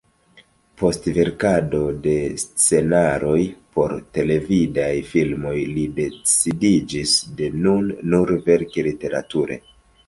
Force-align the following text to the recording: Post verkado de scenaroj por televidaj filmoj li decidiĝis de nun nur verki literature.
Post 0.81 1.03
verkado 1.17 1.81
de 2.05 2.13
scenaroj 2.43 3.37
por 3.77 3.93
televidaj 4.19 4.91
filmoj 5.13 5.55
li 5.77 5.85
decidiĝis 6.03 7.17
de 7.41 7.53
nun 7.69 7.97
nur 8.15 8.39
verki 8.51 8.91
literature. 8.91 9.63